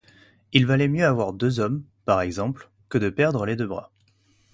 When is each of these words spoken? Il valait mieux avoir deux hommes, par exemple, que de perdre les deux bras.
Il 0.51 0.65
valait 0.65 0.87
mieux 0.87 1.05
avoir 1.05 1.31
deux 1.31 1.59
hommes, 1.59 1.83
par 2.05 2.21
exemple, 2.21 2.71
que 2.89 2.97
de 2.97 3.11
perdre 3.11 3.45
les 3.45 3.55
deux 3.55 3.67
bras. 3.67 3.91